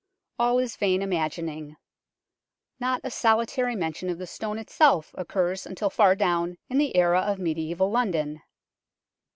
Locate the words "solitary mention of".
3.11-4.17